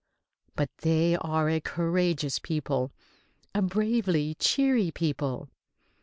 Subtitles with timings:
[0.55, 2.91] But they are a courageous people,
[3.53, 5.47] a bravely cheery people.